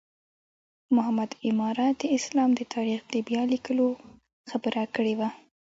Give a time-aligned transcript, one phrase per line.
[0.95, 3.87] محمد عماره د اسلام د تاریخ د بیا لیکلو
[4.49, 5.29] خبره کړې وه.